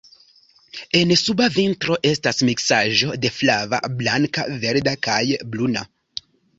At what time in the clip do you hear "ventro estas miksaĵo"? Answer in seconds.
1.57-3.13